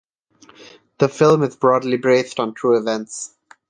[0.97, 3.35] The film is broadly based on true events.